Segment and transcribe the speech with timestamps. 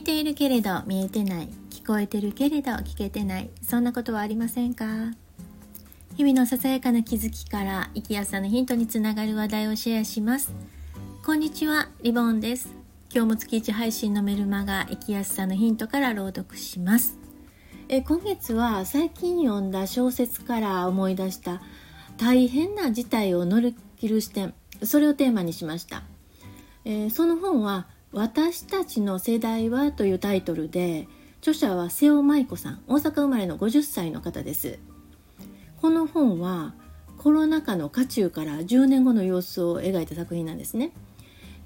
[0.00, 3.50] 見ているけれど見えてない聞こえてるけれど聞けてない。
[3.60, 4.86] そんなことはありませんか？
[6.16, 10.54] 日々のささやかな気づきから生きやすさのヒントにつながる話題をシェアします。
[11.22, 12.70] こんにちはリボンです。
[13.12, 17.18] 今日も月1配信のメルマガ生きやすさのヒントから朗読します。
[17.90, 21.60] え今月は最近読んだ小説から思い出した
[22.16, 26.04] 大変な事態を乗り切る視点それをテーマにしました、
[26.86, 31.06] えー、その本は私たちの世代はというタイトルで
[31.38, 34.78] 著者は瀬尾舞子さん大阪生まれの50歳の方です。
[35.80, 36.74] この本は
[37.18, 40.92] コロナ禍の渦中から10年後の様子を描いた作品なんですね。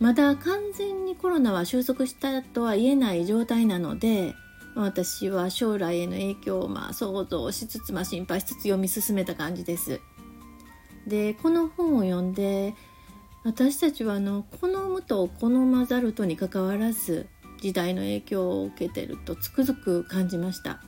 [0.01, 4.35] まだ完全にコロナは収束したとは言えない状態なので
[4.75, 10.01] 私は将来への影響をまあ想像しつつ、まあ、心配しつつ読み進めた感じです。
[11.07, 12.75] でこの本を読んで
[13.45, 17.27] 私たちはあの好むと好まざるとにかかわらず
[17.61, 20.81] 時代の影響を受けてるとつくづく感じました。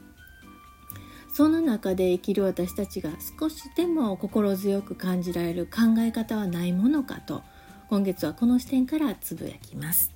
[1.32, 7.42] その中で生きる私たちが少しでも心強く感じられる考え方はないものかと
[7.90, 10.12] 今月はこの視点からつぶやきます。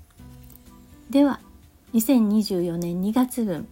[1.11, 1.41] では
[1.92, 3.69] 2024年2月分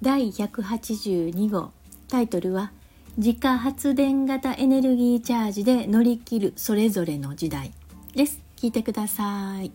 [0.00, 1.70] 第182号
[2.08, 2.72] タイトルは
[3.16, 7.72] 自家発電型エネルギーチャージで乗り切るそれぞれの時代。
[8.14, 8.42] です。
[8.56, 9.72] 聞いてください。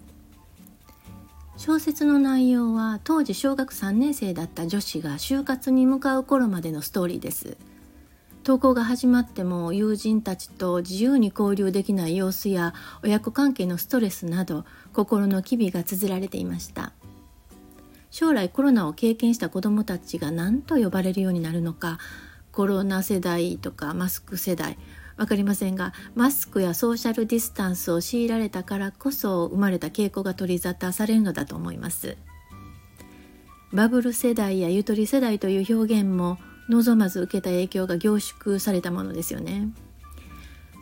[1.57, 7.57] 小説の内容は当時小学3年生だった女子が就活に向かう頃までのストーリーです。
[8.43, 16.93] 投稿が始まっても友人たちと自由に交流できない様子や親子関係のストレスなど心の機微が綴られていました。
[18.11, 21.99] 将来コロナを経験した子どもたちが何と呼ばれるようになるのか
[22.51, 24.77] コロナ世代とかマスク世代
[25.17, 32.17] 分かりませんがマスクやソーシャルディスタンスを強いられたからこそ生まれた傾向が取り沙汰されるのだと思います。
[33.73, 36.37] バブル世代やゆとり世代という表現も
[36.69, 39.69] 望まず受けた影響が凝縮されたものですよね。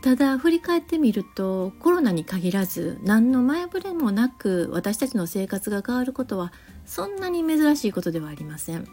[0.01, 6.53] ただ振り返ってみるとコロナに限らず何の前触れもなく私たちの生活が変わることは
[6.85, 8.88] そんなに珍しいことではありません。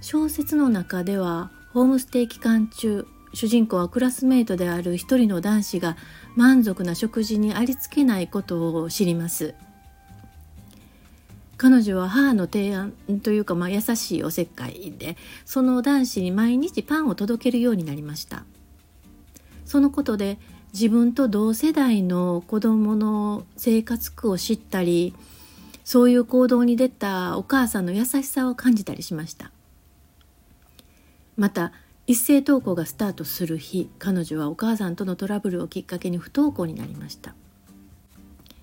[0.00, 5.96] 小説の中ではホームステイ期間中主人公はクラスメートである一人の男子が
[6.36, 9.54] 満足な食事にありつけないことを知ります。
[11.58, 12.92] 彼女は母の提案
[13.22, 15.16] というか、まあ、優しいおせっかいで
[15.46, 18.44] その男子に毎日パンを届けるようになりました。
[19.64, 20.38] そのことで
[20.72, 25.14] 自分と同世代の子供の生活苦を知ったり
[25.84, 29.50] そういう行動に出たお母さんの優しさを感じたりしました。
[31.36, 31.72] また
[32.06, 37.34] 一斉登校がスタートする日彼女はお母さんとのトラブルをきっかけに不登校になりました。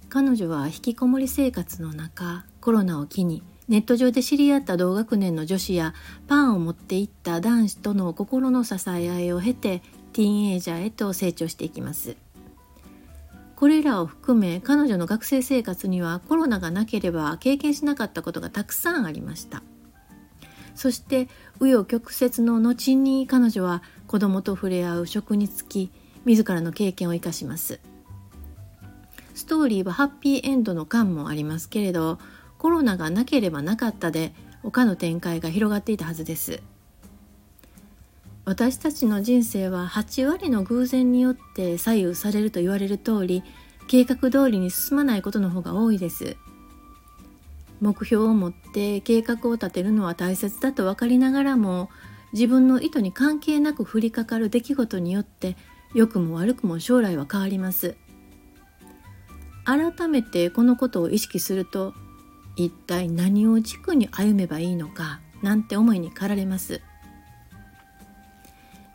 [0.10, 5.94] 彼女は引きこもり生活の中コロナを機にネット上で知り合った同学年の女子や
[6.28, 9.82] パンを持っていった男子との心の支え合いを経て
[10.14, 12.16] ティーンエイジャーへと成長していきます。
[13.56, 19.64] これらを含め彼女の学生生活にはコロナがなければ経験しなかったことがたくさんありました。
[20.76, 21.28] そして
[21.60, 25.92] 紆余曲折の後に彼女は子供と触れ合う職に就き
[26.26, 27.80] 自らの経験を生かします。
[29.34, 32.20] ストーリーはハッピーエンドの感もありますけれど
[32.58, 36.62] コロナがなければなかったで他の展開が広がっていたはずです。
[38.46, 43.42] 私たちの人生は8割の偶然によって左右されると言われる通り
[43.88, 46.36] 計画通りに進まないことの方が多いです。
[47.84, 51.90] 目標を持って計画を立てるのは大切だと分かりながらも
[52.32, 55.58] 自分の意図に関係なく降りかかる出来事によって
[55.94, 57.98] 良くも悪くも将来は変わります。
[59.66, 61.94] 改めてこのことを意識すると
[62.56, 66.82] 一体何を軸に歩めばいいのかなんて思いに駆られます。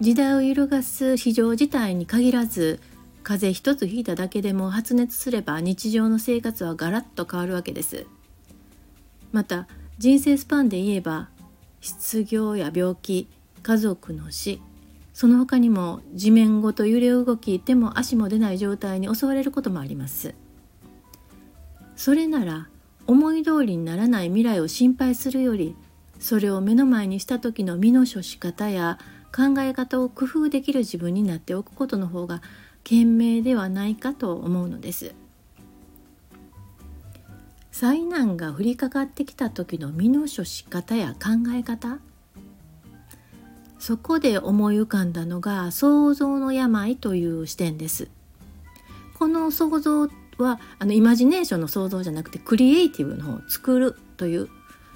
[0.01, 2.81] 時代を揺るがす非常事態に限らず
[3.23, 8.07] 風邪一つひいただけでも発熱すれば日常の生活はガラッと変わるわけです。
[9.33, 9.67] また
[9.99, 11.29] 人生スパンで言えば
[11.81, 13.29] 失業や病気
[13.63, 14.61] 家族の死
[15.13, 20.35] その他にも地面ごと揺れ動き手も足も出ない状態に襲われることもあります
[21.97, 22.69] それなら
[23.07, 25.75] 思い通りにならない未来を心配するより
[26.21, 28.99] それを目の前にした時の身の処し方や
[29.35, 32.43] 考え方を工夫できる自分になっておくことの方が
[32.85, 35.15] 賢明ではないかと思うのです。
[37.81, 42.01] 災難が降りかかってきた時の身の処し方や考え方。
[43.79, 48.09] そこで思い浮かんだのが想像の病という視点です。
[49.17, 50.09] この想像
[50.39, 54.49] はあのイマジネーションの想像じゃなくてクリエイティブの方を作るという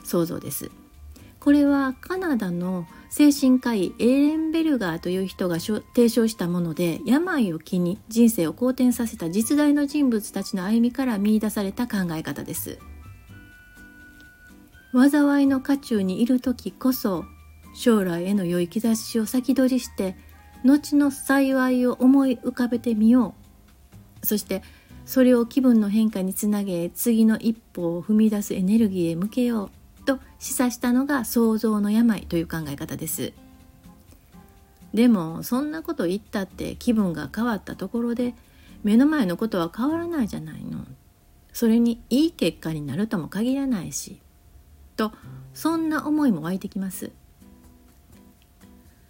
[0.03, 0.73] 想像です。
[1.39, 12.79] これはカナダの精神科医エーレンベルガーという人が提唱したもので病を機に人生を好転させた実在の人物たちの歩みから見いだされた考え方です。
[14.95, 17.27] 災いの渦中にいる時こそ
[17.75, 20.17] 将来への良い兆しを先取りして
[20.65, 23.35] 後の幸いを思い浮かべてみよ
[24.23, 24.27] う。
[24.27, 24.63] そして
[25.05, 29.82] それを気分の変化につなげ次の一歩を踏み出すエネルギーへ向けよう。
[30.05, 33.33] と示唆したのが想像の病という考え方です。
[34.95, 38.35] でもそんなこと言ったって気分が変わったところで
[38.83, 40.85] 目の前のことは変わらないじゃないの。
[41.53, 44.21] それにいい結果になるとも限らないし
[44.97, 45.13] と
[45.53, 47.11] そんな思いも湧いてきます。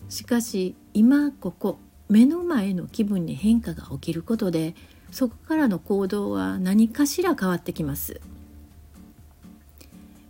[0.09, 1.79] しかし今ここ
[2.09, 4.75] 目の前の気分に変化が起きることで
[5.11, 8.21] そこからの行動は何かしら変わってきます。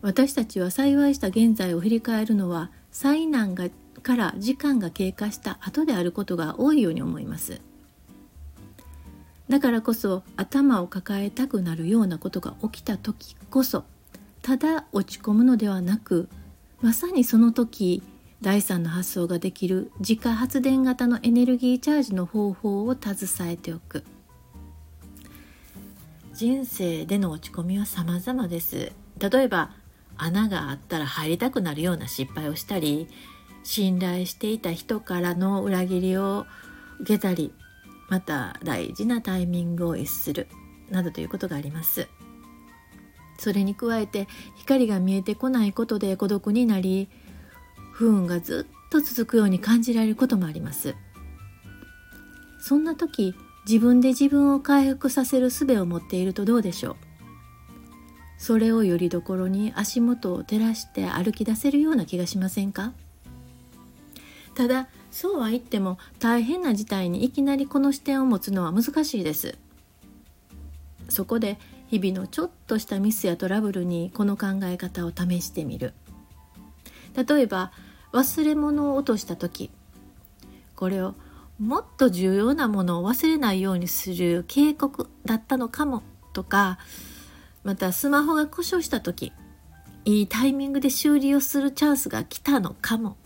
[0.02, 3.68] 私たちは幸いした現在を振り返るのは災難が
[4.02, 7.60] から時間が経過した後であることが多いように思います。
[9.48, 13.84] だからこそ頭を抱えたくなるようなことが起きた時こそ
[14.40, 16.28] ただ落ち込むのではなく
[16.80, 18.02] まさにその時
[18.40, 24.04] 第三の発想ができる自家発電型のエネルギーチャージの方法を携えておく。
[26.34, 28.90] 人生での落ち込みは様々です。
[29.18, 29.70] 例えば
[30.16, 33.08] 穴があったら入りたくなるような失敗をしたり
[33.64, 36.46] 信頼していた人からの裏切りを
[37.00, 37.52] 受けたり
[38.08, 40.48] また大事なタイミングを逸する
[40.90, 42.08] などということがあります。
[43.38, 47.08] それに加えて光が見えてこないことで孤独になり
[47.92, 50.94] 不運がずっと続くように感じられることもあります。
[52.60, 53.34] そんな時
[53.66, 56.96] 自分で自分を回復させる術を持っているとどうでしょう？
[58.42, 62.92] それをよりどころに足元を照らして歩き出せるような気がしませんか？
[64.56, 69.56] ただそうは言っても大変な事態にいきなりこの視点を持つのは難しいです。
[71.08, 71.56] そこで
[71.86, 75.94] 日々のちょっとしたミスやトラブルにこの考え方を試してみる。
[77.14, 77.70] 例えば
[78.12, 79.70] 忘れ物を落とした時。
[80.74, 81.14] これを
[81.60, 86.02] もっと重要なものを忘れないようにする警告だったのかも
[86.32, 86.80] とか
[87.64, 89.32] またスマホが故障した時
[90.04, 93.16] いいタイミングで修理をするチャンスが来たのかも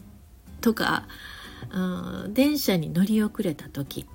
[0.61, 1.07] とか、
[1.71, 4.07] うん、電車に乗り遅れた時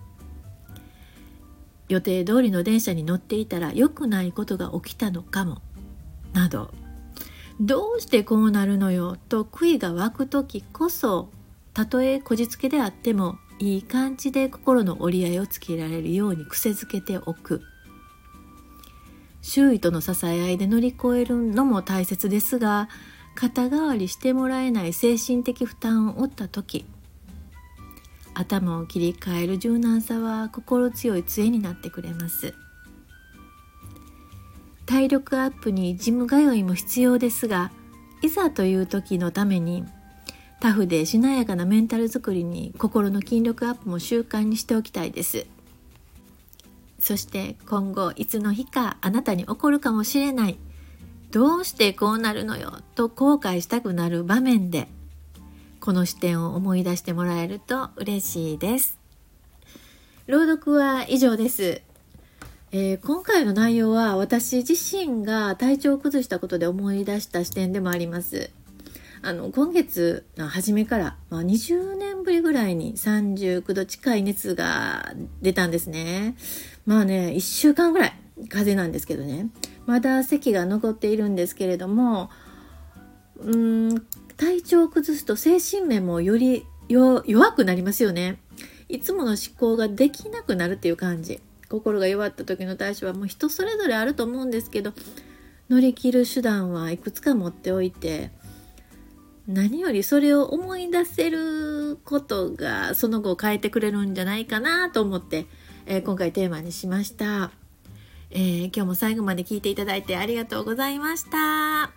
[1.90, 5.62] 予定通りの電車に乗っていたら良くないことが起きたのかも
[6.34, 6.72] など
[7.60, 11.30] どうしてこうなるのよと悔いが湧く時こそ
[11.74, 17.62] たとえこじつけであってもいい感じで心の折り合いをつけられるように癖づけておく。
[19.42, 22.90] 周囲との支え合いで乗り越えるのも大切ですが
[23.36, 26.86] 肩代わりしてもらえない精神的負担を負った時
[28.34, 32.54] 頭を切り替える柔軟さは心強い杖になってくれます。
[34.86, 37.72] 体力アップにジム通いも必要ですが
[38.22, 39.86] いざという時のために
[40.60, 45.48] タフでしなやかなメンタル作りに心の筋力アップも習慣にしておきたいです。
[47.02, 50.58] そして今後いつの日かあなたに起こるかもしれない。
[51.32, 52.80] どうしてこうなるのよ？
[52.96, 54.88] と後悔したくなる場面で。
[55.80, 59.00] この視点を思い出してもらえると嬉しいです。
[60.28, 61.82] 朗読は以上です、
[62.72, 68.52] えー、今回の内容は私自身が体調を崩したことで思い出した視点でもあります。
[69.24, 76.36] あの今月の初めから、まあ、20年ぶりぐらいに39度近い熱が出たんですね。
[76.86, 78.14] まあね1週間ぐらい
[78.50, 79.50] 風邪なんですけどね。
[79.86, 82.30] まだ咳が残っているんですけれども
[83.38, 84.00] うん
[84.38, 87.24] 体調を崩すと精神面もより弱
[87.54, 88.40] くなりますよね。
[88.90, 91.40] いつもの思考ができなくなるっていう感じ。
[91.70, 94.94] 心が弱った時の対処はもう人それぞれあると思うんですけど
[95.70, 98.30] 乗り切る手段はいくつか持っておいて
[99.48, 105.46] 何よりそれを思い出せることがその後変えてくれるんじゃないかなと思って、
[105.86, 107.52] えー、今回テーマにしました、
[108.30, 111.92] えー、今日も最後まで聞いていただいてありがとうございました。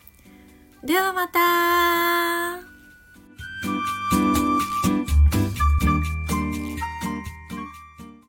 [0.85, 2.74] ではまた。